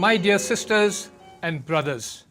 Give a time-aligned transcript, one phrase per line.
[0.00, 1.10] My dear sisters
[1.42, 2.24] and brothers,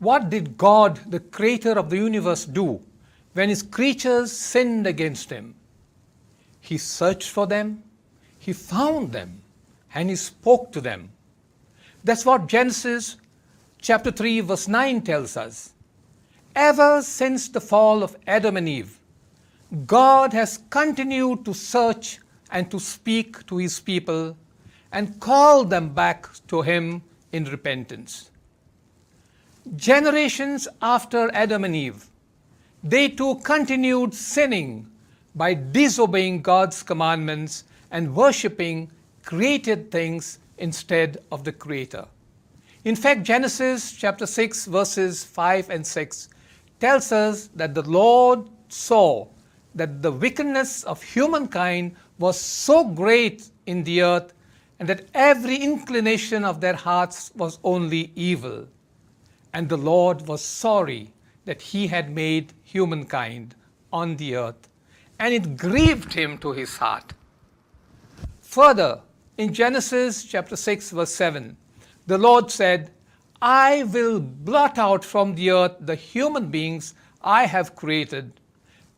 [0.00, 2.80] what did God, the creator of the universe, do
[3.34, 5.54] when his creatures sinned against him?
[6.60, 7.84] He searched for them,
[8.40, 9.42] he found them,
[9.94, 11.10] and he spoke to them.
[12.02, 13.18] That's what Genesis
[13.80, 15.74] chapter 3, verse 9 tells us.
[16.56, 18.98] Ever since the fall of Adam and Eve,
[19.86, 22.18] God has continued to search
[22.50, 24.34] and to speak to his people
[24.94, 28.30] and call them back to Him in repentance.
[29.76, 32.06] Generations after Adam and Eve,
[32.84, 34.86] they too continued sinning
[35.34, 38.88] by disobeying God's commandments and worshipping
[39.24, 42.06] created things instead of the Creator.
[42.84, 46.28] In fact, Genesis chapter 6, verses 5 and 6
[46.78, 49.26] tells us that the Lord saw
[49.74, 54.33] that the wickedness of humankind was so great in the earth
[54.78, 58.66] and that every inclination of their hearts was only evil.
[59.52, 61.12] And the Lord was sorry
[61.44, 63.54] that He had made humankind
[63.92, 64.68] on the earth,
[65.18, 67.12] and it grieved Him to His heart.
[68.42, 69.00] Further,
[69.38, 71.56] in Genesis chapter 6, verse 7,
[72.06, 72.90] the Lord said,
[73.42, 78.40] I will blot out from the earth the human beings I have created,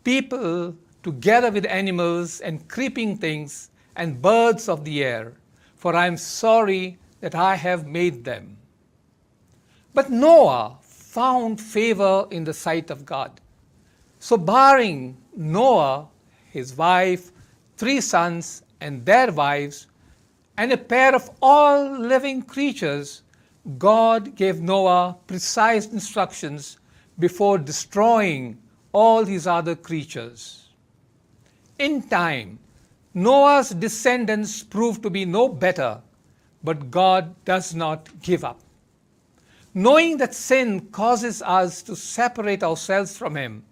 [0.05, 5.33] people together with animals and creeping things and birds of the air.
[5.77, 8.57] for I am sorry that I have made them.
[9.95, 13.41] But Noah found favor in the sight of God.
[14.19, 16.09] So barring Noah,
[16.51, 17.31] his wife,
[17.77, 19.87] 3 sons and their wives,
[20.57, 23.23] and a pair of all living creatures,
[23.79, 26.79] God gave Noah precise instructions
[27.19, 28.59] before destroying
[28.93, 30.69] all these other creatures.
[31.79, 32.53] In time,
[33.17, 36.03] Noah's descendants proved to be no better,
[36.63, 38.61] but God does not give up.
[39.73, 43.65] Knowing that sin causes us to separate ourselves from Him,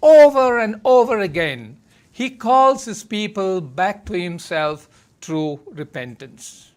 [0.00, 1.78] over and over again,
[2.10, 6.72] He calls His people back to Himself through repentance.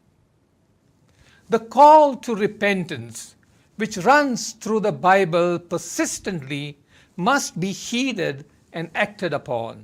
[1.48, 3.36] The call to repentance,
[3.78, 6.80] which runs through the Bible persistently,
[7.16, 9.78] must be heeded and acted upon.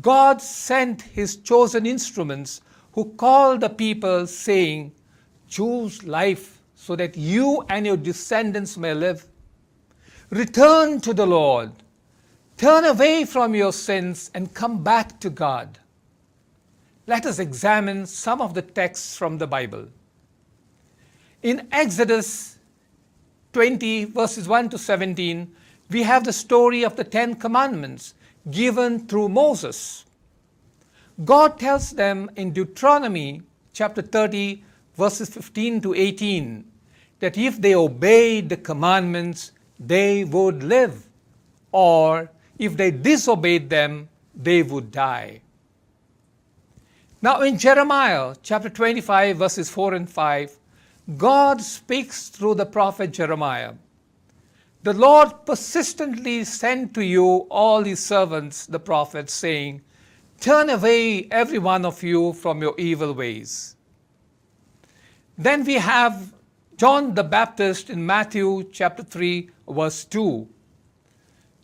[0.00, 2.60] God sent his chosen instruments
[2.92, 4.92] who called the people, saying,
[5.48, 9.26] "Choose life so that you and your descendants may live.
[10.30, 11.70] Return to the Lord.
[12.56, 15.78] Turn away from your sins and come back to God."
[17.06, 19.86] Let us examine some of the texts from the Bible.
[21.42, 22.58] In Exodus
[23.52, 25.54] 20, verses 1 to 17,
[25.90, 28.14] we have the story of the Ten Commandments,
[28.50, 30.04] given through Moses.
[31.24, 33.42] God tells them in Deuteronomy
[33.72, 34.62] chapter 30,
[34.94, 36.64] verses 15 to 18,
[37.20, 41.08] that if they obeyed the commandments, they would live,
[41.72, 45.40] or if they disobeyed them, they would die.
[47.22, 50.56] Now, in Jeremiah chapter 25, verses 4 and 5,
[51.16, 53.72] God speaks through the prophet Jeremiah.
[54.86, 59.82] The Lord persistently sent to you all his servants, the prophets, saying,
[60.40, 63.74] Turn away every one of you from your evil ways.
[65.36, 66.32] Then we have
[66.76, 70.48] John the Baptist in Matthew chapter 3, verse 2.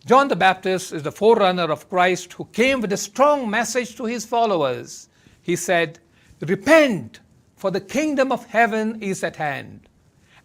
[0.05, 4.05] John the Baptist is the forerunner of Christ who came with a strong message to
[4.07, 5.09] his followers.
[5.43, 6.01] He said,
[6.41, 7.21] Repent,
[7.55, 9.89] for the kingdom of heaven is at hand.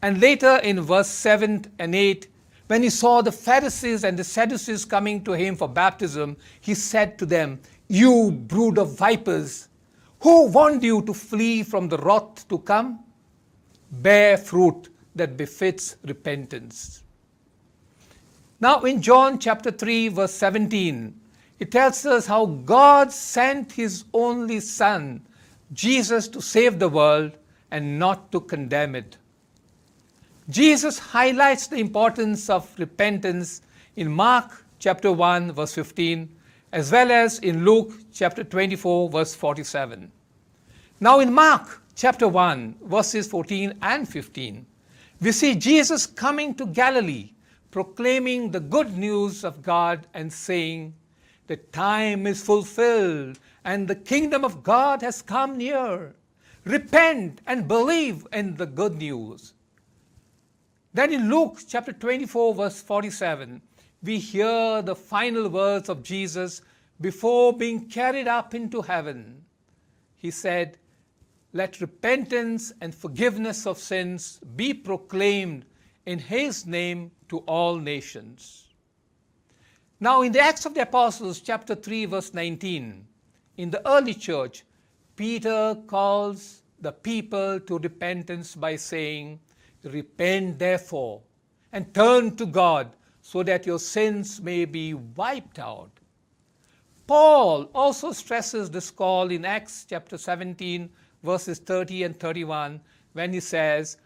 [0.04, 2.28] And later in verse 7 and 8,
[2.68, 7.18] When he saw the Pharisees and the Sadducees coming to him for baptism, he said
[7.20, 9.70] to them, "You brood of vipers,
[10.20, 13.00] who warned you to flee from the wrath to come?
[13.90, 17.04] Bear fruit that befits repentance."
[18.60, 21.14] Now in John chapter 3 verse 17,
[21.60, 25.22] it tells us how God sent his only son,
[25.72, 27.32] Jesus, to save the world
[27.72, 29.16] and not to condemn it.
[30.50, 33.62] Jesus highlights the importance of repentance
[33.98, 36.34] in Mark chapter 1, verse 15,
[36.72, 40.10] as well as in Luke chapter 24, verse 47.
[41.02, 44.66] Now, in Mark chapter 1, verses 14 and 15,
[45.20, 47.32] we see Jesus coming to Galilee,
[47.70, 50.94] proclaiming the good news of God and saying,
[51.48, 56.16] The time is fulfilled and the kingdom of God has come near.
[56.64, 59.54] Repent and believe in the good news.
[60.94, 63.62] Then in Luke chapter 24, verse 47,
[64.04, 66.62] we hear the final words of Jesus
[67.00, 69.44] before being carried up into heaven.
[70.16, 70.78] He said,
[71.54, 75.66] Let repentance and forgiveness of sins be proclaimed
[76.06, 78.66] in His name to all nations.
[80.00, 83.06] Now, in the Acts of the Apostles, chapter 3, verse 19,
[83.58, 84.64] in the early church,
[85.16, 89.40] Peter calls the people to repentance by saying,
[89.86, 91.04] repent they four
[91.76, 92.88] end turn to God
[93.32, 96.00] so that your sense may be वायप्ड out
[97.08, 100.90] Paul also stress is this call in x chapter seventeen
[101.26, 102.80] verse is thirty and thirty one
[103.16, 103.98] when you says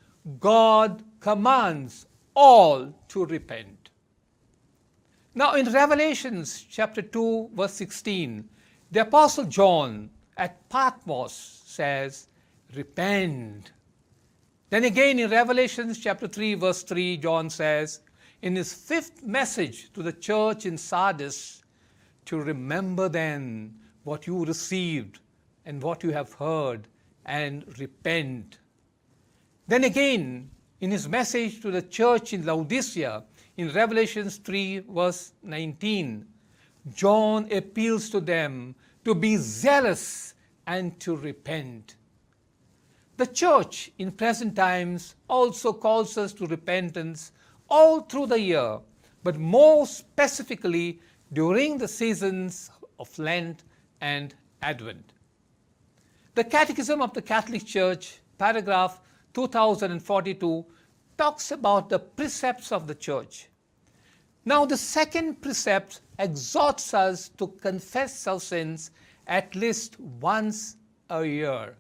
[0.44, 2.06] God commands
[2.38, 3.90] all to repent
[5.38, 7.24] now in Revelations chapter two
[7.56, 8.42] verse sixteen
[8.94, 10.00] the apostle John
[10.44, 11.32] at Patmos
[11.76, 12.26] says
[12.76, 13.70] repent
[14.72, 18.00] Then again, in Revelation chapter 3, verse 3, John says,
[18.42, 21.62] in his fifth message to the church in Sardis,
[22.24, 23.76] to remember then
[24.06, 25.20] what you received
[25.66, 26.88] and what you have heard
[27.26, 28.60] and repent.
[29.68, 33.26] Then again, in his message to the church in Laodicea,
[33.58, 36.26] in Revelation 3, verse 19,
[36.96, 40.34] John appeals to them to be zealous
[40.66, 41.98] and to repent.
[43.18, 47.32] The church in present times also calls us to repentance
[47.70, 48.80] all through the year,
[49.24, 51.00] but more specifically
[51.32, 53.64] during the seasons of Lent
[54.00, 55.14] and Advent.
[56.36, 59.00] The Catechism of the Catholic Church, paragraph
[59.34, 60.66] 2042,
[61.18, 63.50] talks about the precepts of the church.
[64.46, 68.92] Now, the second precept exhorts us to confess our sins
[69.28, 70.78] at least once
[71.10, 71.76] a year.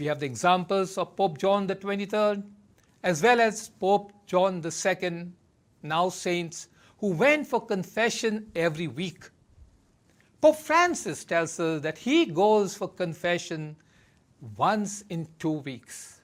[0.00, 2.42] We have the examples of Pope John the 23rd,
[3.02, 5.34] as well as Pope John the Second,
[5.82, 6.68] now saints,
[6.98, 9.28] who went for confession every week.
[10.40, 13.76] Pope Francis tells us that he goes for confession
[14.56, 16.22] once in two weeks.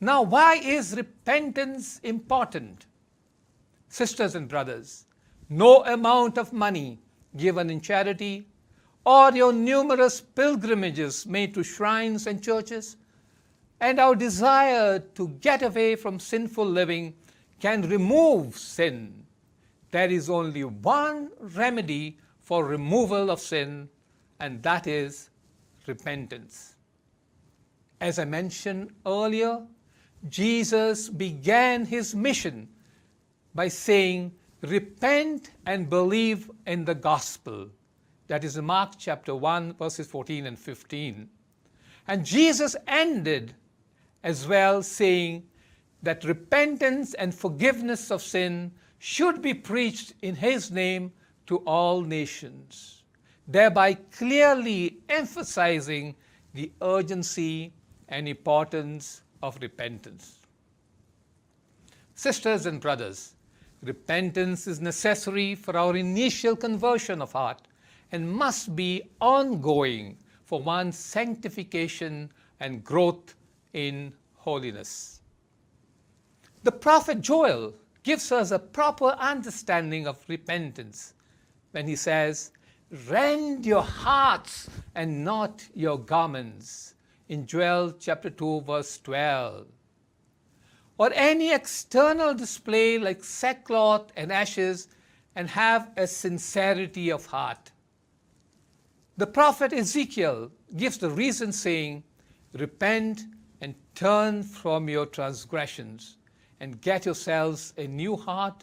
[0.00, 2.86] Now, why is repentance important?
[3.90, 5.04] Sisters and brothers,
[5.50, 7.00] no amount of money
[7.36, 8.46] given in charity
[9.06, 12.96] or your numerous pilgrimages made to shrines and churches,
[13.80, 17.14] and our desire to get away from sinful living
[17.60, 19.24] can remove sin,
[19.92, 23.88] there is only one remedy for removal of sin,
[24.40, 25.30] and that is
[25.86, 26.74] repentance.
[28.00, 29.64] As I mentioned earlier,
[30.28, 32.66] Jesus began his mission
[33.54, 34.32] by saying,
[34.62, 37.68] Repent and believe in the gospel.
[38.28, 41.28] that is in mark chapter 1 verses 14 and 15
[42.08, 43.54] and jesus ended
[44.24, 45.42] as well saying
[46.02, 51.12] that repentance and forgiveness of sin should be preached in his name
[51.46, 53.02] to all nations
[53.48, 56.14] thereby clearly emphasizing
[56.54, 57.72] the urgency
[58.08, 60.40] and importance of repentance
[62.14, 63.34] sisters and brothers
[63.82, 67.62] repentance is necessary for our initial conversion of heart
[68.12, 73.34] and must be ongoing for one's sanctification and growth
[73.72, 75.20] in holiness.
[76.62, 81.14] The prophet Joel gives us a proper understanding of repentance
[81.72, 82.52] when he says,
[83.08, 86.94] Rend your hearts and not your garments.
[87.28, 89.66] In Joel chapter 2, verse 12.
[90.98, 94.86] Or any external display like sackcloth and ashes,
[95.34, 97.72] and have a sincerity of heart.
[99.18, 102.04] The prophet Ezekiel gives the reason saying,
[102.52, 103.22] Repent
[103.62, 106.18] and turn from your transgressions
[106.60, 108.62] and get yourselves a new heart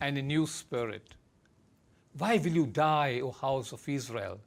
[0.00, 1.16] and a new spirit.
[2.16, 4.38] Why will you die, O house of Israel?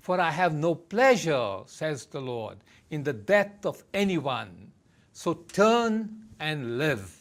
[0.00, 2.58] For I have no pleasure, says the Lord,
[2.90, 4.72] in the death of anyone.
[5.12, 7.16] So turn and live.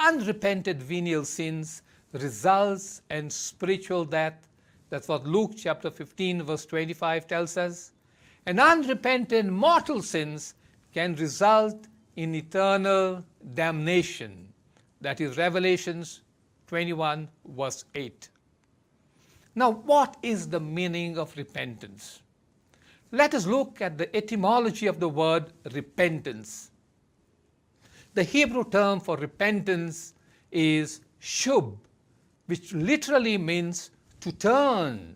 [0.00, 4.48] Unrepented venial sins, results, and spiritual death
[4.94, 7.90] That's what Luke chapter 15, verse 25 tells us.
[8.46, 10.54] And unrepentant mortal sins
[10.92, 13.24] can result in eternal
[13.54, 14.50] damnation.
[15.00, 16.20] That is Revelations
[16.68, 18.28] 21, verse 8.
[19.56, 22.22] Now, what is the meaning of repentance?
[23.10, 26.70] Let us look at the etymology of the word repentance.
[28.14, 30.14] The Hebrew term for repentance
[30.52, 31.78] is shub,
[32.46, 33.90] which literally means
[34.24, 35.14] to turn.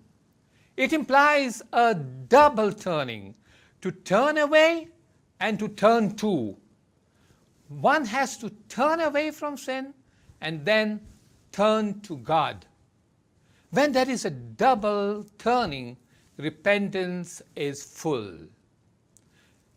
[0.76, 3.34] It implies a double turning
[3.80, 4.88] to turn away
[5.40, 6.54] and to turn to.
[7.70, 9.94] One has to turn away from sin
[10.42, 11.00] and then
[11.52, 12.66] turn to God.
[13.70, 15.96] When there is a double turning,
[16.36, 18.34] repentance is full.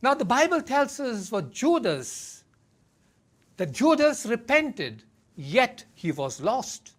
[0.02, 2.44] Now, the Bible tells us for Judas
[3.56, 5.04] that Judas repented,
[5.38, 6.96] yet he was lost.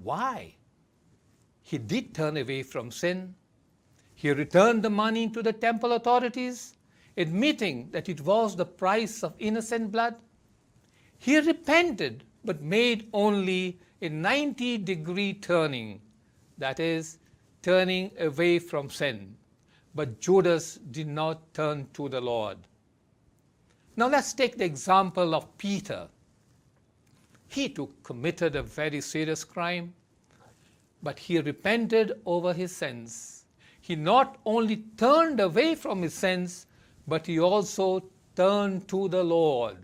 [0.00, 0.55] Why?
[1.68, 3.34] he did turn away from sin.
[4.14, 6.76] He returned the money to the temple authorities,
[7.16, 10.14] admitting that it was the price of innocent blood.
[11.18, 16.00] He repented but made only a 90 degree turning,
[16.56, 17.18] that is,
[17.62, 19.34] turning away from sin.
[19.92, 22.58] But Judas did not turn to the Lord.
[23.96, 26.06] Now let's take the example of Peter.
[27.48, 29.94] He too committed a very serious crime.
[31.02, 33.44] But he repented over his sins.
[33.80, 36.66] He not only turned away from his sins,
[37.06, 38.02] but he also
[38.34, 39.78] turned to the Lord.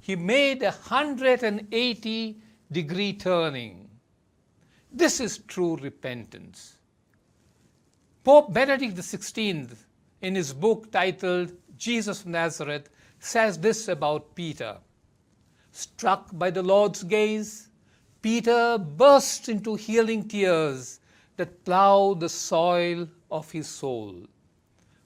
[0.00, 3.88] He made a 180-degree turning.
[4.92, 6.76] This is true repentance.
[8.24, 9.70] Pope Benedict XVI,
[10.20, 14.76] in his book titled Jesus of Nazareth, says this about Peter.
[15.72, 17.58] Struck by the Lord's gaze,
[18.22, 21.00] Peter burst into healing tears
[21.36, 24.14] that plow the soil of his soul.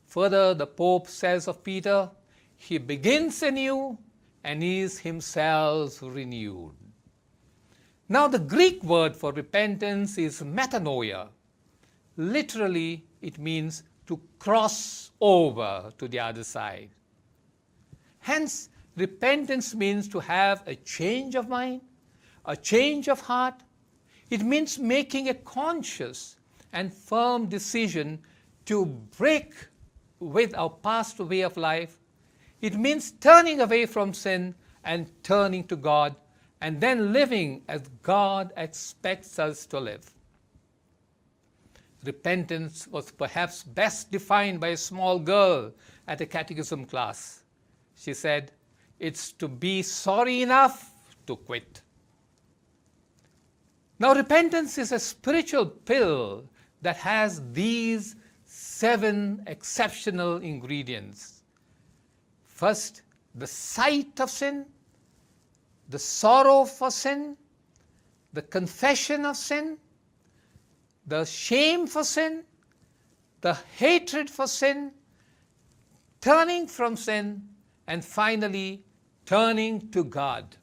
[0.07, 2.11] Further, the Pope says of Peter,
[2.57, 3.97] he begins anew
[4.43, 6.73] and is himself renewed.
[8.09, 11.29] Now, the Greek word for repentance is metanoia.
[12.17, 16.91] Literally, it means to cross over to the other side.
[18.19, 21.81] Hence, repentance means to have a change of mind,
[22.47, 23.55] A change of heart,
[24.31, 26.37] it means making a conscious
[26.73, 28.19] and firm decision
[28.67, 28.87] to
[29.19, 29.55] break
[30.21, 31.97] with our past way of life.
[32.61, 36.15] It means turning away from sin and turning to God,
[36.61, 40.11] and then living as God expects us to live.
[42.05, 45.73] Repentance was perhaps best defined by a small girl
[46.07, 47.43] at a catechism class.
[47.95, 48.53] She said,
[48.99, 50.91] "It's to be sorry enough
[51.27, 51.67] to quit."
[53.99, 56.49] Now, repentance is a spiritual pill
[56.83, 61.43] that has these seven exceptional ingredients.
[62.45, 63.03] First,
[63.37, 64.67] the sight of sin,
[65.89, 67.37] the sorrow for sin,
[68.33, 69.79] the confession of sin,
[71.07, 72.43] the shame for sin,
[73.43, 74.91] the hatred for sin,
[76.21, 77.47] turning from sin,
[77.87, 78.83] and finally,
[79.27, 80.57] turning to God.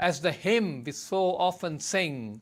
[0.00, 2.40] as the hymn we so often sing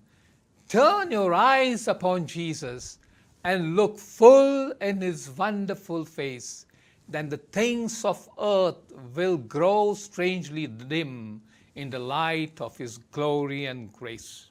[0.68, 2.98] Turn your eyes upon Jesus
[3.44, 6.66] and look full in his wonderful face,
[7.08, 11.40] then the things of earth will grow strangely dim
[11.76, 14.48] in the light of his glory and grace.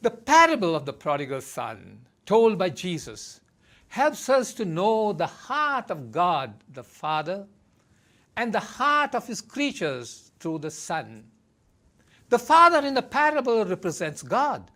[0.00, 3.40] The parable of the prodigal son, told by Jesus,
[3.86, 7.46] helps us to know the heart of God the Father
[8.36, 11.22] and the heart of his creatures, through the Son.
[12.28, 14.70] The Father in the parable represents God,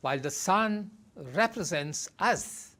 [0.00, 0.90] while the Son
[1.34, 2.74] represents us.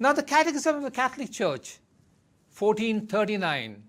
[0.00, 1.78] Now, the Catechism of the Catholic Church,
[2.58, 3.82] 1439,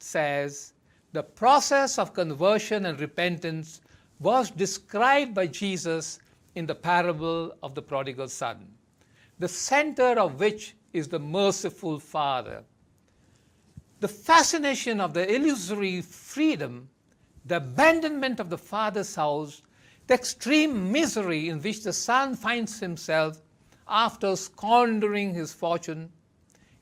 [0.00, 0.74] says
[1.12, 3.80] the process of conversion and repentance
[4.20, 6.18] was described by Jesus
[6.56, 8.66] in the parable of the prodigal son,
[9.38, 12.64] the center of which is the merciful Father.
[14.00, 16.88] The fascination of the illusory freedom,
[17.44, 19.60] the abandonment of the father's house,
[20.06, 23.42] the extreme misery in which the son finds himself
[23.88, 26.12] after squandering his fortune,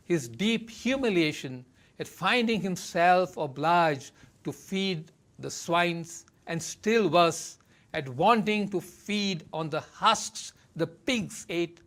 [0.05, 1.65] his deep humiliation
[1.99, 4.11] at finding himself obliged
[4.45, 7.57] to feed the swines, and still worse,
[7.95, 11.81] at wanting to feed on the husks the pigs ate,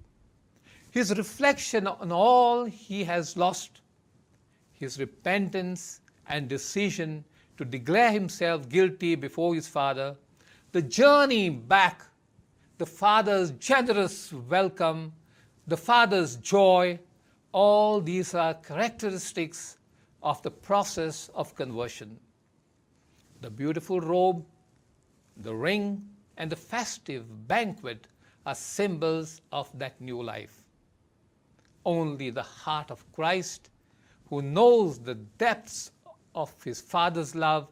[0.90, 3.82] his reflection on all he has lost.
[4.80, 7.24] his repentance and decision
[7.58, 10.16] to declare himself guilty before his father,
[10.72, 12.04] the journey back,
[12.78, 15.12] the father's generous welcome,
[15.68, 16.98] the father's joy,
[17.52, 19.78] all these are characteristics
[20.24, 22.18] of the process of conversion.
[23.42, 24.46] The beautiful robe,
[25.38, 26.08] the ring,
[26.38, 28.08] and the festive banquet
[28.46, 30.64] are symbols of that new life.
[31.86, 33.70] Only the heart of Christ.
[34.30, 35.92] who knows the depths
[36.36, 37.68] of his father's love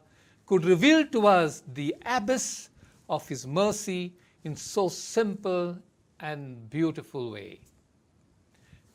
[0.46, 2.70] could reveal to us the abyss
[3.08, 4.12] of his mercy
[4.42, 5.78] in so simple
[6.30, 7.50] and beautiful way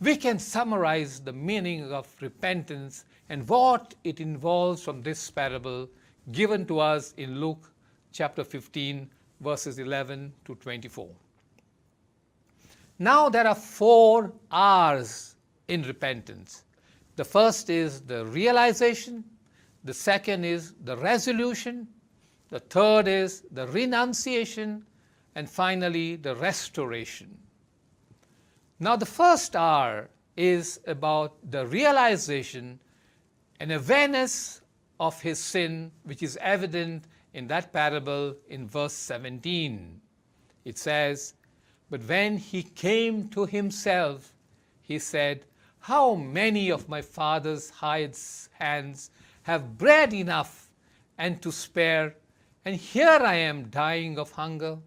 [0.08, 5.90] we can summarize the meaning of repentance and what it involves from this parable
[6.40, 7.72] given to us in luke
[8.20, 9.10] chapter 15
[9.50, 11.08] verses 11 to 24
[13.00, 13.56] now there are
[13.86, 15.14] four r's
[15.70, 16.64] in repentance
[17.16, 19.24] The first is the realization,
[19.84, 21.88] the second is the resolution,
[22.50, 24.84] the third is the renunciation,
[25.36, 27.38] and finally the restoration.
[28.80, 32.80] Now the first R is about the realization
[33.60, 34.62] and awareness
[35.00, 40.02] of his sin, which is evident in that parable in verse 17.
[40.66, 41.36] It says,
[41.92, 44.34] "But when he came to himself,
[44.82, 45.42] he said,
[45.84, 48.18] how many of my father's hired
[48.54, 49.12] hands
[49.42, 50.70] have bread enough
[51.18, 52.16] and to spare,
[52.64, 54.78] and here I am dying of hunger?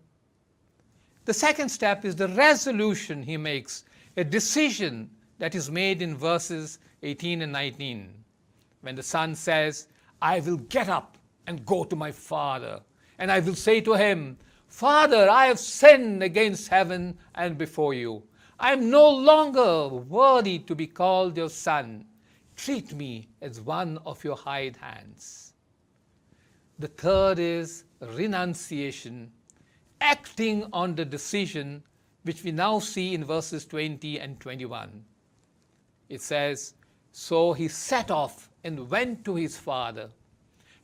[1.26, 3.84] The second step is the resolution he makes,
[4.16, 8.14] a decision that is made in verses 18 and 19.
[8.80, 9.88] When the son says,
[10.22, 12.80] I will get up and go to my father,
[13.18, 14.38] and I will say to him,
[14.68, 18.22] Father, I have sinned against heaven and before you.
[18.58, 22.06] I am no longer worthy to be called your son.
[22.54, 25.52] Treat me as one of your hired hands.
[26.78, 29.30] The third is renunciation,
[30.00, 31.82] acting on the decision
[32.22, 35.04] which we now see in verses 20 and 21.
[36.08, 36.74] It says,
[37.12, 40.08] so he set off and went to his father.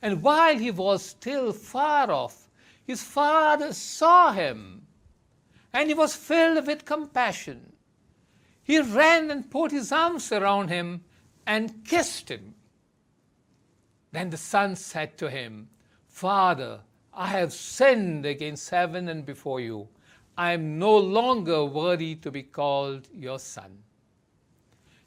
[0.03, 2.49] And while he was still far off,
[2.85, 4.81] his father saw him,
[5.75, 7.61] and he was filled with compassion.
[8.63, 11.03] he ran and put his arms around him
[11.45, 12.55] and kissed him.
[14.13, 15.67] Then the son said to him,
[16.07, 16.79] Father,
[17.13, 19.89] I have sinned against heaven and before you.
[20.37, 23.83] I am no longer worthy to be called your son.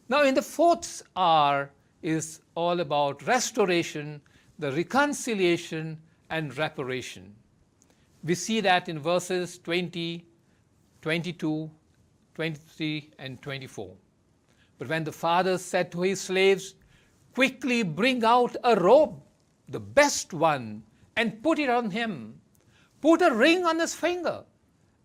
[0.09, 1.71] Now, in the fourth R,
[2.03, 4.21] is all about restoration,
[4.61, 5.99] the reconciliation,
[6.31, 7.35] and reparation.
[8.23, 10.25] We see that in verses 20,
[11.03, 11.71] 22,
[12.37, 13.94] 23 and 24.
[14.77, 16.75] But when the father said to his slaves,
[17.35, 19.22] Quickly bring out a robe,
[19.70, 20.83] the best one,
[21.16, 22.38] and put it on him,
[23.01, 24.44] put a ring on his finger,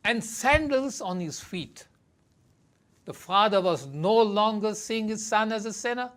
[0.04, 1.88] and sandals on his feet.
[3.06, 6.12] The father was no longer seeing his son as a sinner.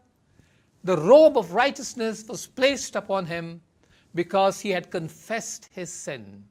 [0.83, 3.61] The robe of righteousness was placed upon him
[4.17, 6.43] because he had confessed his sin.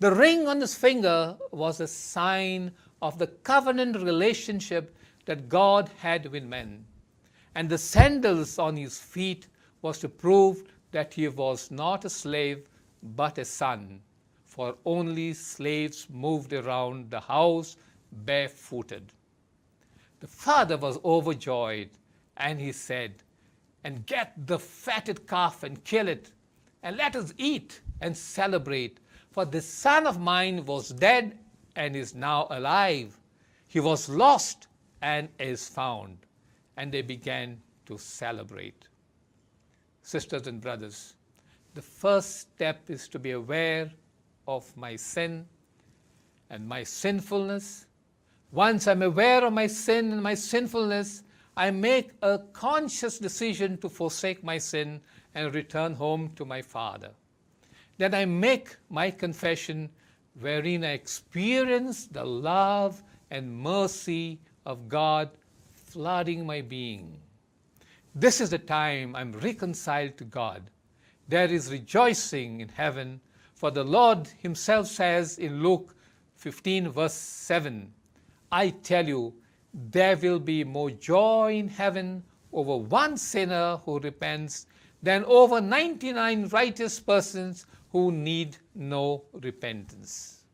[0.00, 6.24] The ring on his finger was a sign of the covenant relationship that God had
[6.32, 6.86] with men.
[7.54, 9.46] And the sandals on his feet
[9.82, 12.66] was to prove that he was not a slave
[13.14, 14.00] but a son,
[14.46, 17.76] for only slaves moved around the house
[18.10, 19.12] barefooted.
[20.20, 21.90] The father was overjoyed
[22.38, 23.22] and he said,
[23.84, 26.32] And get the fatted calf and kill it,
[26.82, 28.98] and let us eat and celebrate.
[29.30, 31.38] for this son of mine was dead
[31.76, 33.16] and is now alive.
[33.68, 34.66] He was lost
[35.00, 36.18] and is found.
[36.76, 38.88] And they began to celebrate.
[40.02, 41.14] Sisters and brothers,
[41.74, 43.90] the first step is to be aware
[44.48, 45.46] of my sin
[46.48, 47.86] and my sinfulness.
[48.50, 51.22] Once I'm aware of my sin and my sinfulness,
[51.56, 55.00] I make a conscious decision to forsake my sin
[55.34, 57.10] and return home to my Father.
[58.00, 59.90] that I make my confession
[60.40, 65.28] wherein I experience the love and mercy of God
[65.74, 67.18] flooding my being.
[68.14, 70.70] This is the time I'm reconciled to God.
[71.28, 73.20] There is rejoicing in heaven,
[73.54, 75.94] for the Lord Himself says in Luke
[76.36, 77.92] 15, verse 7
[78.50, 79.34] I tell you,
[79.90, 84.66] there will be more joy in heaven over one sinner who repents
[85.02, 90.44] than over 99 righteous persons who need no repentance.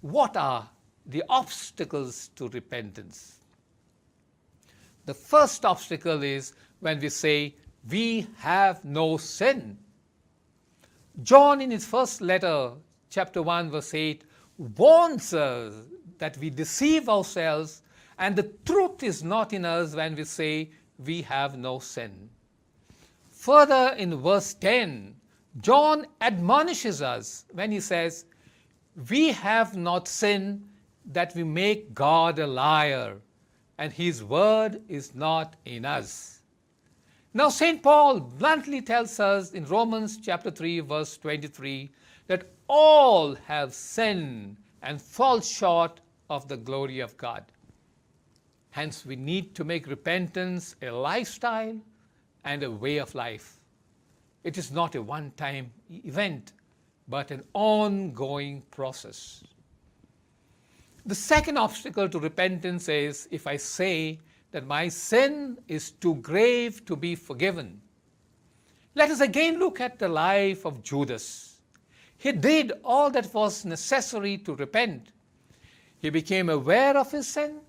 [0.00, 0.68] What are
[1.06, 3.40] the obstacles to repentance?
[5.06, 7.56] The first obstacle is when we say,
[7.88, 9.78] We have no sin.
[11.22, 12.72] John, in his first letter,
[13.10, 14.22] chapter 1, verse 8,
[14.58, 15.74] warns us
[16.18, 17.82] that we deceive ourselves
[18.20, 22.30] and the truth is not in us when we say, We have no sin.
[23.32, 25.14] Further in verse 10,
[25.62, 28.26] John admonishes us when he says,
[29.10, 30.68] We have not sinned
[31.06, 33.16] that we make God a liar,
[33.78, 36.42] and his word is not in us.
[37.34, 37.82] Now, St.
[37.82, 41.90] Paul bluntly tells us in Romans chapter 3, verse 23,
[42.28, 47.44] that all have sinned and fall short of the glory of God.
[48.70, 51.76] Hence, we need to make repentance a lifestyle
[52.44, 53.57] and a way of life.
[54.44, 56.52] It is not a one-time event,
[57.08, 59.42] but an ongoing process.
[61.06, 64.18] The second obstacle to repentance is, if I say
[64.50, 67.80] that my sin is too grave to be forgiven.
[68.94, 71.60] Let us again look at the life of Judas.
[72.16, 75.12] He did all that was necessary to repent.
[75.98, 77.60] He became aware of his sin.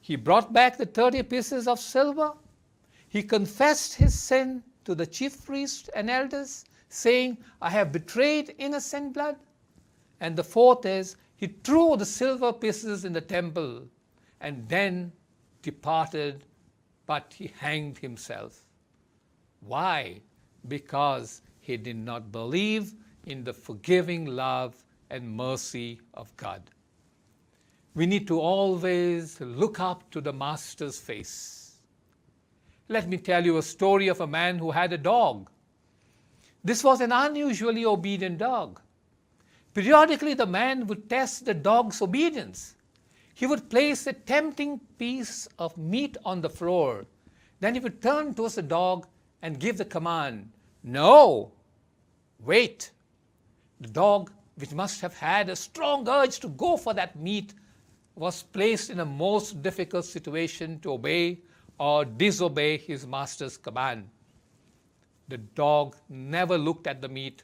[0.00, 2.32] He brought back the 30 pieces of silver.
[3.08, 9.14] He confessed his sin to the chief priests and elders, saying, I have betrayed innocent
[9.14, 9.36] blood.
[10.20, 13.82] And the fourth is, he threw the silver pieces in the temple
[14.40, 15.12] and then
[15.62, 16.44] departed,
[17.06, 18.66] but he hanged himself.
[19.60, 20.20] Why?
[20.68, 22.94] Because he did not believe
[23.26, 26.62] in the forgiving love and mercy of God.
[27.94, 31.52] We need to always look up to the Master's face.
[32.88, 35.48] let me tell you a story of a man who had a dog.
[36.62, 38.80] This was an unusually obedient dog.
[39.72, 42.76] Periodically, the man would test the dog's obedience.
[43.34, 47.06] He would place a tempting piece of meat on the floor.
[47.60, 49.06] Then he would turn towards the dog
[49.42, 50.50] and give the command
[50.84, 51.52] No,
[52.38, 52.90] wait.
[53.80, 57.54] The dog, which must have had a strong urge to go for that meat,
[58.14, 61.40] was placed in a most difficult situation to obey
[61.78, 64.08] or disobey his master's command.
[65.28, 67.42] The dog never looked at the meat.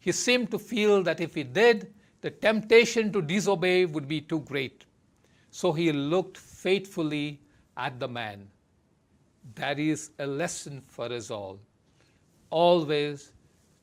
[0.00, 4.40] He seemed to feel that if he did, the temptation to disobey would be too
[4.40, 4.84] great.
[5.50, 7.40] So he looked faithfully
[7.76, 8.48] at the man.
[9.54, 11.58] That is a lesson for us all.
[12.50, 13.32] Always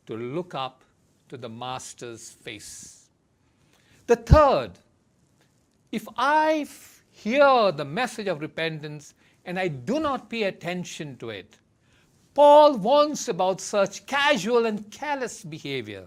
[0.06, 0.84] to look up
[1.30, 3.10] to the master's face.
[4.08, 4.71] The third,
[5.91, 6.67] if I
[7.12, 9.13] hear the message of repentance
[9.45, 11.58] and I do not pay attention to it.
[12.34, 16.06] Paul warns about such casual and careless behavior.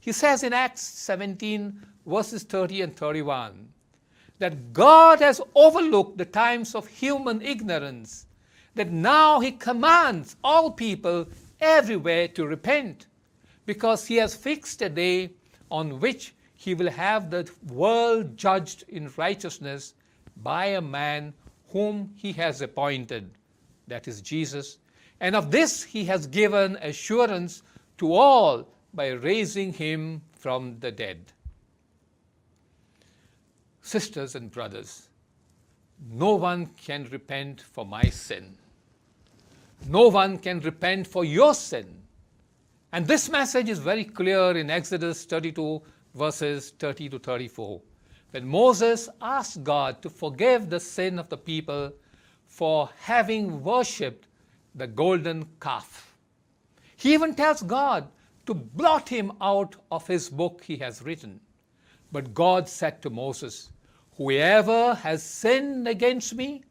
[0.00, 3.68] He says in Acts 17, verses 30 and 31,
[4.38, 8.26] that God has overlooked the times of human ignorance,
[8.74, 11.26] that now he commands all people
[11.60, 13.06] everywhere to repent,
[13.64, 15.30] because he has fixed a day
[15.70, 19.94] on which he will have the world judged in righteousness
[20.42, 21.34] by a man
[21.68, 23.30] whom he has appointed,
[23.86, 24.78] that is Jesus.
[25.20, 27.62] And of this he has given assurance
[27.98, 31.32] to all by raising him from the dead.
[33.82, 35.08] Sisters and brothers,
[36.12, 38.56] no one can repent for my sin.
[39.88, 42.02] No one can repent for your sin.
[42.92, 45.80] And this message is very clear in Exodus 32,
[46.14, 47.80] verses 30 to 34.
[48.36, 51.90] when Moses asked God to forgive the sin of the people
[52.44, 54.28] for having worshipped
[54.74, 56.14] the golden calf.
[56.98, 58.08] He even tells God
[58.44, 61.40] to blot him out of his book he has written.
[62.12, 63.70] But God said to Moses,
[64.18, 66.62] Whoever has sinned against me,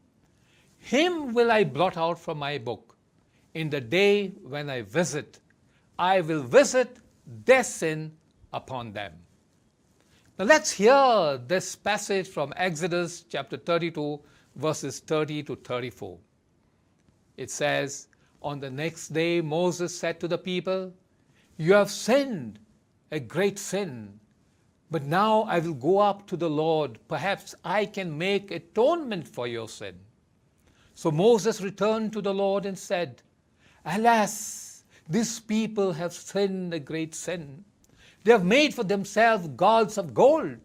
[0.78, 2.96] him will I blot out from my book.
[3.54, 5.40] In the day when I visit,
[5.98, 6.98] I will visit
[7.44, 8.12] their sin
[8.52, 9.14] upon them.
[10.38, 14.20] Now let's hear this passage from Exodus chapter 32,
[14.54, 16.18] verses 30 to 34.
[17.38, 18.08] It says,
[18.42, 20.92] On the next day Moses said to the people,
[21.56, 22.58] You have sinned
[23.10, 24.20] a great sin,
[24.90, 26.98] but now I will go up to the Lord.
[27.08, 29.94] Perhaps I can make atonement for your sin.
[30.92, 33.22] So Moses returned to the Lord and said,
[33.86, 37.64] Alas, these people have sinned a great sin.
[38.26, 40.56] They have made for themselves gods of gold.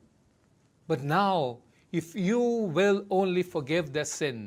[0.88, 1.60] But now,
[1.92, 2.40] if you
[2.78, 4.38] will only forgive their sin,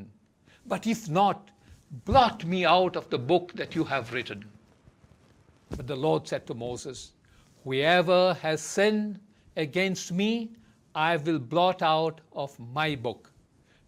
[0.66, 1.52] but if not,
[2.08, 4.44] blot me out of the book that you have written.
[5.76, 7.12] But the Lord said to Moses,
[7.62, 9.20] whoever has sinned
[9.56, 10.50] against me,
[10.96, 13.30] I will blot out of my book.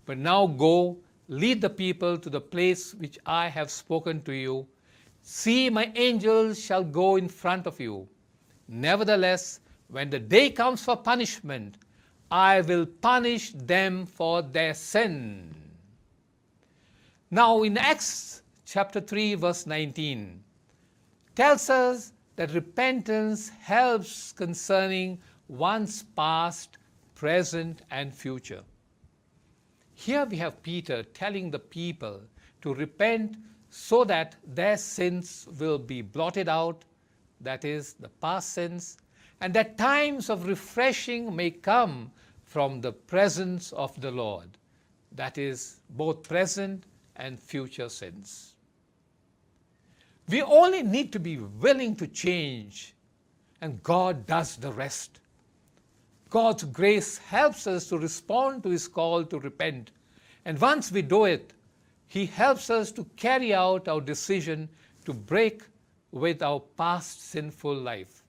[0.05, 4.69] But now go, lead the people to the place which I have spoken to you.
[5.23, 7.97] See, my angels shall go in front of you.
[8.69, 11.77] nevertheless when the day comes for punishment
[12.31, 15.55] i will punish them for their sin
[17.31, 20.43] now in acts chapter 3 verse 19
[21.37, 26.77] tells us that repentance helps concerning one's past
[27.15, 28.63] present and future
[29.95, 32.21] here we have peter telling the people
[32.61, 33.37] to repent
[33.71, 36.83] so that their sins will be blotted out
[37.41, 38.97] that is, the past sense,
[39.41, 42.11] and that times of refreshing may come
[42.45, 44.49] from the presence of the Lord,
[45.13, 46.85] that is, both present
[47.17, 48.55] and future sense.
[50.29, 52.95] We only need to be willing to change,
[53.61, 55.21] and God does the rest.
[56.31, 59.93] God's grace helps us to respond to His call to repent,
[60.45, 61.53] and once we do it,
[62.09, 64.69] He helps us to carry out our decision
[65.05, 65.63] to break
[66.13, 68.23] with our past sinful life.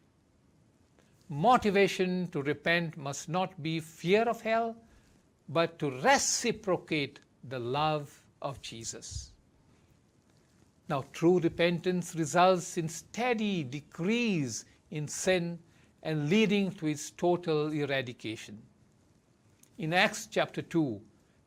[1.29, 4.75] Motivation to repent must not be fear of hell,
[5.49, 9.31] but to reciprocate the love of Jesus.
[10.89, 15.59] Now, true repentance results in steady decrease in sin
[16.01, 18.61] and leading to its total eradication.
[19.77, 21.01] In Acts chapter 2,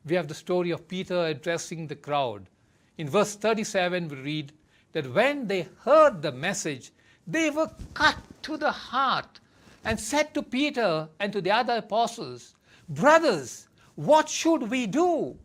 [0.05, 2.49] we have the story of Peter addressing the crowd.
[2.97, 4.53] In verse 37, we read,
[4.93, 6.91] that when they heard the message,
[7.27, 9.39] they were cut to the heart
[9.83, 12.55] and said to Peter and to the other apostles,
[12.89, 15.37] Brothers, what should we do?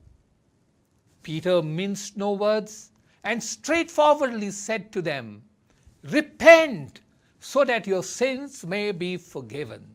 [1.23, 2.91] Peter minced no words
[3.25, 5.43] and straightforwardly said to them,
[6.05, 7.01] Repent
[7.41, 9.87] so that your sins may be forgiven.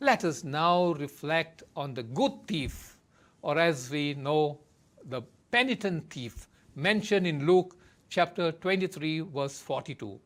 [0.00, 2.98] Let us now reflect on the good thief,
[3.40, 4.60] or as we know,
[5.08, 7.75] the penitent thief mentioned in Luke
[8.08, 10.20] chapter 23, verse 42.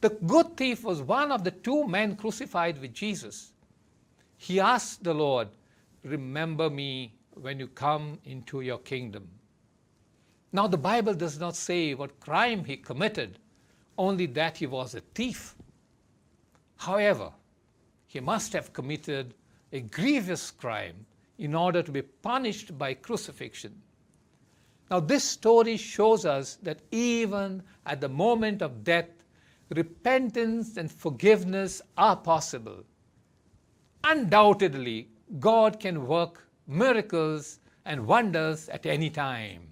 [0.00, 3.52] The good thief was one of the two men crucified with Jesus.
[4.36, 5.48] He asked the Lord,
[6.04, 9.28] Remember me when you come into your kingdom.
[10.52, 13.38] Now, the Bible does not say what crime he committed,
[13.96, 15.54] only that he was a thief.
[16.76, 17.30] However,
[18.08, 19.34] he must have committed
[19.72, 21.06] a grievous crime
[21.38, 23.80] in order to be punished by crucifixion.
[24.92, 29.08] Now, this story shows us that even at the moment of death,
[29.70, 32.84] repentance and forgiveness are possible.
[34.04, 39.62] Undoubtedly, God can work miracles and wonders at any time.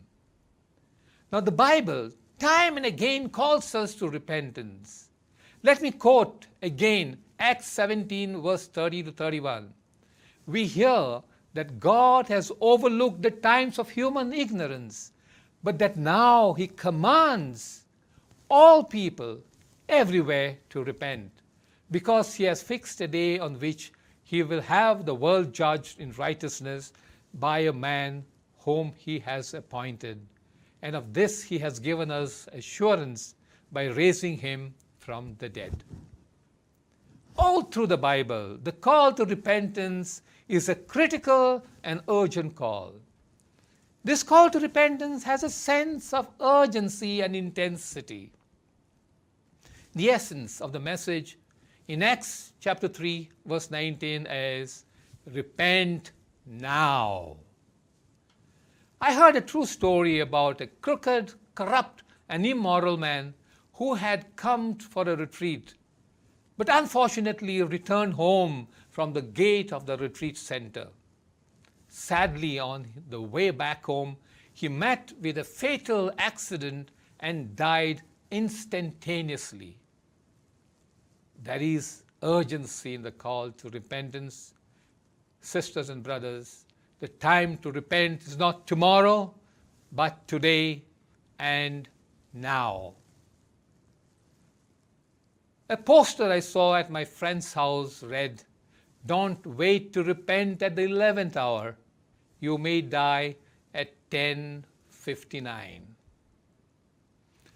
[1.30, 5.10] Now, the Bible time and again calls us to repentance.
[5.62, 9.74] Let me quote again Acts 17, verse 30 to 31.
[10.46, 11.20] We hear
[11.52, 15.09] that God has overlooked the times of human ignorance.
[15.62, 17.84] but that now he commands
[18.48, 19.38] all people
[19.88, 21.30] everywhere to repent
[21.90, 23.92] because he has fixed a day on which
[24.22, 26.92] he will have the world judged in righteousness
[27.34, 28.24] by a man
[28.60, 30.20] whom he has appointed.
[30.82, 33.34] And of this he has given us assurance
[33.72, 35.82] by raising him from the dead.
[37.36, 42.94] All through the Bible, the call to repentance is a critical and urgent call.
[44.02, 48.32] This call to repentance has a sense of urgency and intensity.
[49.94, 51.36] The essence of the message
[51.86, 54.86] in Acts chapter 3, verse 19 is
[55.30, 56.12] Repent
[56.46, 57.36] now.
[59.02, 63.34] I heard a true story about a crooked, corrupt, and immoral man
[63.74, 65.74] who had come for a retreat,
[66.56, 70.86] but unfortunately returned home from the gate of the retreat center.
[71.90, 74.16] sadly on the way back home
[74.54, 78.00] he met with a fatal accident and died
[78.30, 79.76] instantaneously
[81.42, 84.54] there is urgency in the call to repentance
[85.40, 86.64] sisters and brothers
[87.00, 89.34] the time to repent is not tomorrow
[89.90, 90.84] but today
[91.40, 91.88] and
[92.32, 92.94] now
[95.68, 98.40] a poster i saw at my friend's house read
[99.06, 101.78] Don't wait to repent at the 11th hour.
[102.38, 103.36] You may die
[103.74, 105.80] at 10:59.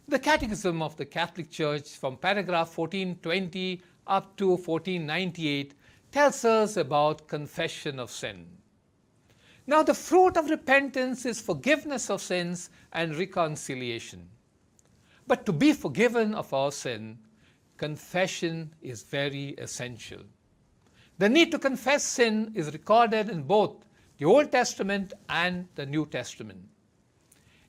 [0.08, 5.74] The Catechism of the Catholic Church from paragraph 1420 up to 1498
[6.10, 8.46] tells us about confession of sin.
[9.66, 14.28] Now the fruit of repentance is forgiveness of sins and reconciliation.
[15.26, 17.18] But to be forgiven of our sin,
[17.78, 20.20] confession is very essential.
[21.18, 23.76] The need to confess sin is recorded in both
[24.18, 26.60] the Old Testament and the New Testament.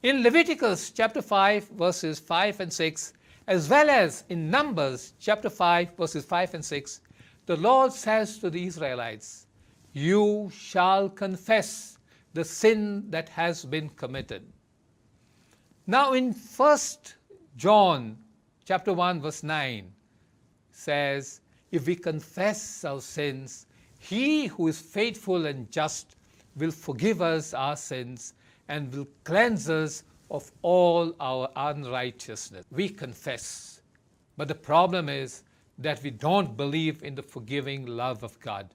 [0.01, 3.13] In Leviticus chapter 5 verses 5 and 6,
[3.47, 7.01] as well as in Numbers chapter 5 verses 5 and 6,
[7.45, 9.45] the Lord says to the Israelites,
[9.93, 11.99] "You shall confess
[12.33, 14.51] the sin that has been committed."
[15.85, 17.13] Now in 1
[17.57, 18.17] John
[18.65, 19.91] chapter 1 verse 9
[20.71, 21.25] says,
[21.71, 23.65] if we confess our sins,
[23.99, 26.15] He who is faithful and just
[26.55, 28.33] will forgive us our sins
[28.67, 32.65] and will cleanse us of all our unrighteousness.
[32.71, 33.81] We confess.
[34.37, 35.43] But the problem is
[35.79, 38.73] that we don't believe in the forgiving love of God.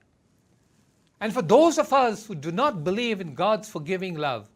[1.21, 4.49] And for those of us who do not believe in God's forgiving love,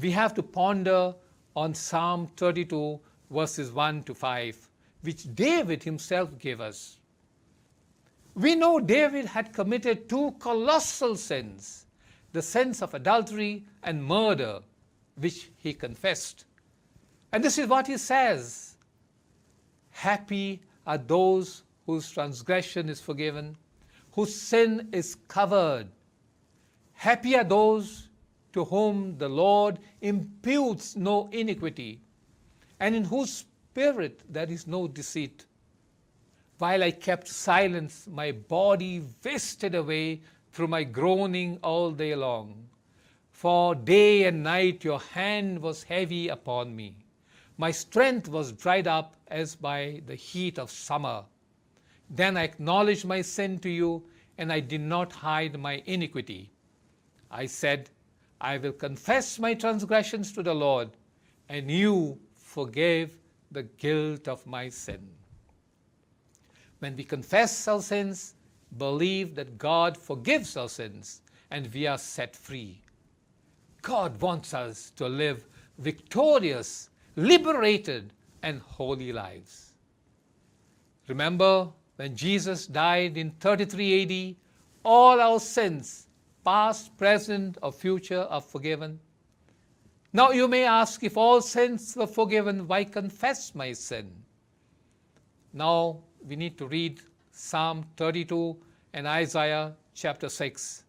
[0.00, 1.14] we have to ponder
[1.56, 2.98] on Psalm 32,
[3.30, 4.70] verses 1 to 5,
[5.02, 6.99] which David himself gave us.
[8.34, 11.86] We know David had committed two colossal sins
[12.32, 14.60] the sins of adultery and murder,
[15.16, 16.44] which he confessed.
[17.32, 18.76] And this is what he says
[19.90, 23.56] Happy are those whose transgression is forgiven,
[24.12, 25.88] whose sin is covered.
[26.92, 28.08] Happy are those
[28.52, 32.00] to whom the Lord imputes no iniquity,
[32.78, 33.38] and in whose
[33.70, 35.46] spirit there is no deceit.
[36.60, 40.20] While I kept silence, my body wasted away
[40.52, 42.68] through my groaning all day long.
[43.30, 46.96] For day and night your hand was heavy upon me.
[47.56, 51.24] My strength was dried up as by the heat of summer.
[52.10, 54.02] Then I acknowledged my sin to you,
[54.36, 56.50] and I did not hide my iniquity.
[57.30, 57.88] I said,
[58.38, 60.90] I will confess my transgressions to the Lord,
[61.48, 63.16] and you forgave
[63.50, 65.08] the guilt of my sin.
[66.80, 68.34] when we confess our sins,
[68.78, 72.80] believe that God forgives our sins, and we are set free.
[73.82, 75.46] God wants us to live
[75.78, 78.12] victorious, liberated,
[78.42, 79.74] and holy lives.
[81.08, 84.36] Remember when Jesus died in 33 AD,
[84.82, 86.06] all our sins,
[86.44, 88.98] past, present, or future, are forgiven.
[90.14, 94.10] Now you may ask if all sins were forgiven, why confess my sin?
[95.52, 97.00] Now we need to read
[97.32, 98.56] Psalm 32
[98.92, 100.84] and Isaiah chapter 6.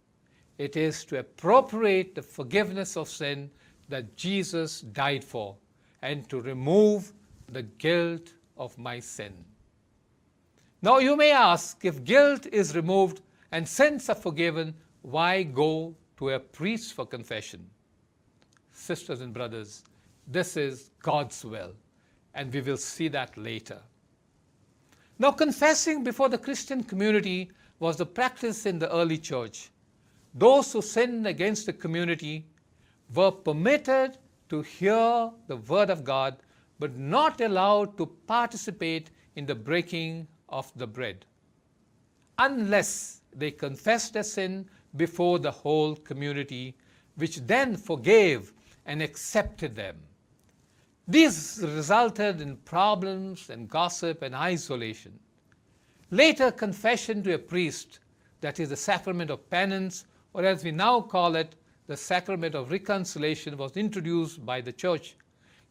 [0.58, 3.50] It is to appropriate the forgiveness of sin
[3.90, 5.56] that Jesus died for
[6.02, 7.14] and to remove
[7.52, 9.34] the guilt of my sin.
[10.82, 13.22] Now you may ask, if guilt is removed
[13.52, 17.68] and sins are forgiven, why go to a priest for confession?
[18.72, 19.84] Sisters and brothers,
[20.28, 21.72] this is God's will,
[22.34, 23.80] and we will see that later.
[25.22, 29.70] Now, confessing before the Christian community was the practice in the early church.
[30.34, 32.48] Those who sinned against the community
[33.14, 34.18] were permitted
[34.50, 36.38] to hear the word of God,
[36.80, 41.24] but not allowed to participate in the breaking of the bread,
[42.40, 46.76] unless they confessed their sin before the whole community,
[47.14, 48.54] which then forgave
[48.88, 49.98] and accepted them.
[51.12, 55.20] This resulted in problems and gossip and isolation.
[56.10, 58.00] Later, confession to a priest,
[58.40, 62.72] that is the sacrament of penance, or as we now call it, the sacrament of
[62.72, 65.18] reconciliation, was introduced by the church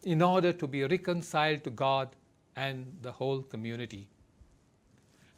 [0.02, 2.10] in order to be reconciled to God
[2.56, 4.08] and the whole community.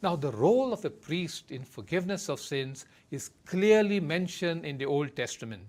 [0.01, 4.85] Now, the role of a priest in forgiveness of sins is clearly mentioned in the
[4.85, 5.63] Old Testament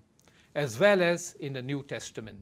[0.57, 2.41] as well as in the New Testament.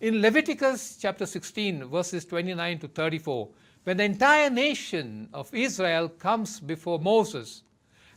[0.00, 3.48] In Leviticus chapter 16, verses 29 to 34,
[3.82, 7.64] when the entire nation of Israel comes before Moses,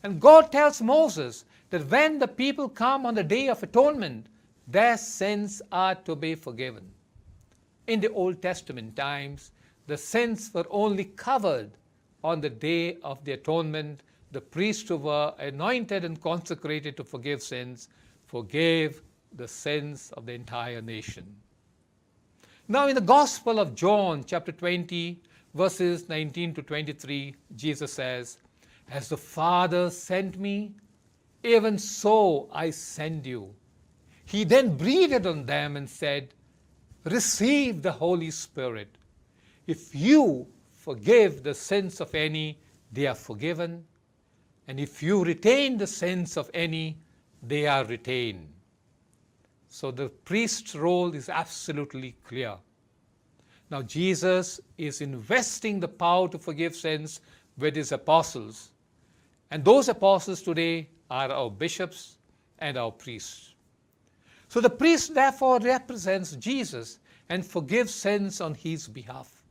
[0.03, 4.27] and God tells Moses that when the people come on the day of atonement,
[4.67, 6.87] their sins are to be forgiven.
[7.87, 9.49] In the Old Testament times,
[9.87, 11.71] the sins were only covered
[12.23, 14.03] on the day of the atonement.
[14.33, 17.89] The priests who were anointed and consecrated to forgive sins
[18.27, 19.01] forgave
[19.35, 21.37] the sins of the entire nation.
[22.71, 25.21] Now, in the Gospel of John, chapter 20,
[25.53, 28.37] verses 19 to 23, Jesus says,
[28.89, 30.71] As the Father sent me,
[31.43, 33.53] even so I send you.
[34.23, 36.33] He then breathed on them and said,
[37.03, 38.97] Receive the Holy Spirit.
[39.67, 42.57] If you forgive the sins of any,
[42.93, 43.83] they are forgiven.
[44.69, 46.99] And if you retain the sins of any,
[47.43, 48.47] they are retained.
[49.73, 52.57] So the priest's role is absolutely clear.
[53.69, 57.21] Now Jesus is investing the power to forgive sins
[57.57, 58.71] with his apostles.
[59.49, 62.17] And those apostles today are our bishops
[62.59, 63.55] and our priests.
[64.49, 66.99] So the priest therefore represents Jesus
[67.29, 69.41] and forgives sins on his behalf.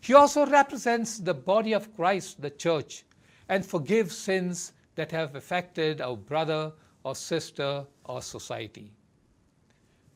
[0.00, 3.04] He also represents the body of Christ, the church,
[3.50, 6.72] and forgives sins that have affected our brother
[7.04, 8.94] or sister or society.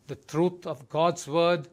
[0.06, 1.68] the truth of God's word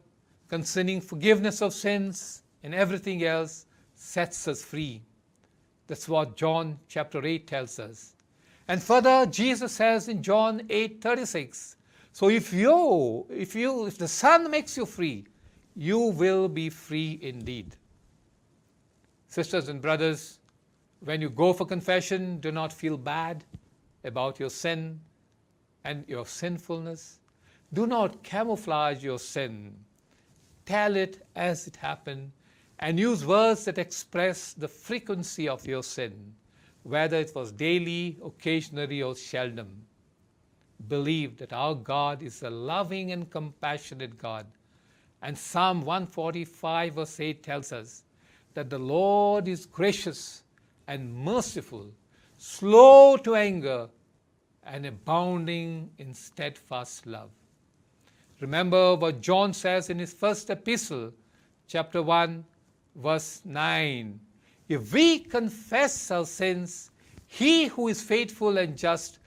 [0.48, 5.02] concerning forgiveness of sins and everything else sets us free.
[5.86, 8.14] That's what John chapter 8 tells us.
[8.68, 11.76] And further, Jesus says in John 8:36,
[12.14, 15.26] so if the Son makes you free,
[15.74, 17.74] you will be free indeed.
[19.28, 20.38] Sisters and brothers,
[21.00, 23.44] when you go for confession, do not feel bad
[24.04, 25.00] about your sin
[25.84, 27.02] and your sinfulness.
[27.74, 29.74] Do not camouflage your sin.
[30.66, 32.30] Tell it as it happened
[32.80, 36.34] and use words that express the frequency of your sin,
[36.82, 39.86] whether it was daily, occasionally, or seldom.
[40.88, 44.46] Believe that our God is a loving and compassionate God.
[45.22, 48.02] And Psalm 145, verse 8, tells us
[48.52, 50.42] that the Lord is gracious
[50.88, 51.86] and merciful,
[52.36, 53.88] slow to anger,
[54.62, 57.30] and abounding in steadfast love.
[58.42, 61.12] Remember what John says in his first epistle,
[61.68, 62.44] chapter 1,
[62.96, 64.18] verse 9.
[64.68, 66.90] If we confess our sins,
[67.28, 69.20] he who is faithful and just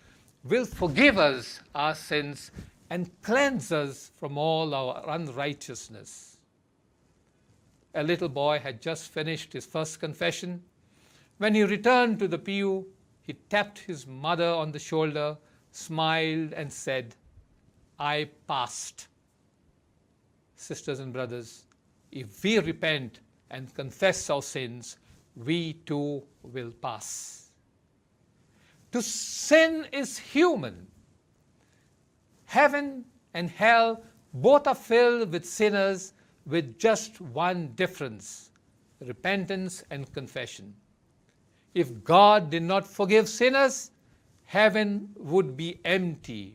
[0.43, 2.51] will forgive us our sins
[2.89, 6.35] and cleanse us from all our unrighteousness.
[7.93, 10.61] A little boy had just finished his first confession.
[11.37, 12.85] When he returned to the pew,
[13.21, 15.37] he tapped his mother on the shoulder,
[15.71, 17.15] smiled, and said,
[17.99, 19.07] I passed.
[20.55, 21.65] Sisters and brothers,
[22.11, 23.19] if we repent
[23.51, 24.97] and confess our sins,
[25.35, 27.49] we too will pass.
[28.91, 30.87] To sin is human.
[32.45, 34.01] Heaven and hell
[34.33, 36.13] both are filled with sinners
[36.45, 38.51] with just one difference:
[39.05, 40.73] repentance and confession.
[41.73, 43.91] If God did not forgive sinners,
[44.43, 46.53] heaven would be empty.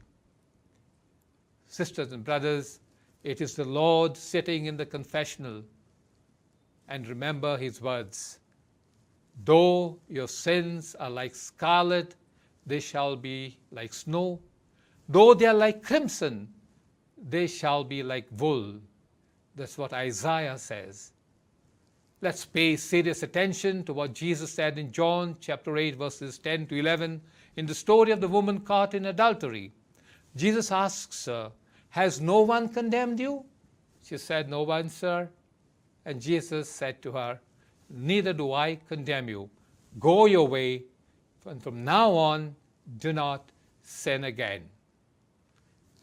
[1.71, 2.81] sisters and brothers,
[3.23, 5.63] it is the Lord sitting in the confessional.
[6.89, 8.41] And remember his words
[9.45, 12.17] Though your sins are like scarlet,
[12.67, 14.41] they shall be like snow.
[15.09, 16.49] Though they are like crimson,
[17.29, 18.75] they shall be like wool.
[19.55, 21.13] That's what Isaiah says.
[22.23, 26.77] Let's pay serious attention to what Jesus said in John chapter 8, verses 10 to
[26.77, 27.21] 11,
[27.57, 29.73] in the story of the woman caught in adultery.
[30.37, 31.51] Jesus asks her, uh,
[31.91, 33.45] has no one condemned you?
[34.03, 35.29] She said, No one, sir.
[36.05, 37.41] And Jesus said to her,
[37.91, 39.51] Neither do I condemn you.
[39.99, 40.85] Go your way,
[41.45, 42.55] and from now on,
[42.99, 43.51] do not
[43.83, 44.63] sin again.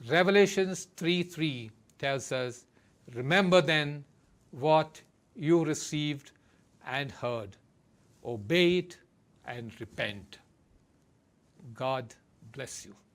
[0.07, 2.65] Revelations 3 3 tells us,
[3.13, 4.03] Remember then
[4.51, 5.01] what
[5.35, 6.31] you received
[6.85, 7.55] and heard.
[8.25, 8.97] Obey it
[9.45, 10.39] and repent.
[11.73, 12.13] God
[12.51, 13.06] bless you.